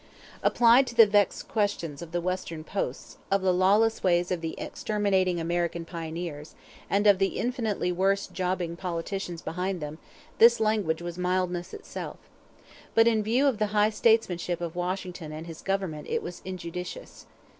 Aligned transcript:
Applied 0.41 0.87
to 0.87 0.95
the 0.95 1.05
vexed 1.05 1.47
questions 1.47 2.01
of 2.01 2.11
the 2.11 2.19
Western 2.21 2.63
Posts, 2.63 3.19
of 3.29 3.43
the 3.43 3.53
lawless 3.53 4.01
ways 4.01 4.31
of 4.31 4.41
the 4.41 4.55
exterminating 4.59 5.39
American 5.39 5.85
pioneers, 5.85 6.55
and 6.89 7.05
of 7.05 7.19
the 7.19 7.37
infinitely 7.37 7.91
worse 7.91 8.25
jobbing 8.25 8.75
politicians 8.75 9.43
behind 9.43 9.79
them, 9.79 9.99
this 10.39 10.59
language 10.59 11.03
was 11.03 11.19
mildness 11.19 11.71
itself. 11.71 12.17
But 12.95 13.05
in 13.07 13.21
view 13.21 13.45
of 13.45 13.59
the 13.59 13.67
high 13.77 13.91
statesmanship 13.91 14.59
of 14.59 14.75
Washington 14.75 15.31
and 15.31 15.45
his 15.45 15.61
government 15.61 16.07
it 16.09 16.23
was 16.23 16.41
injudicious. 16.43 17.27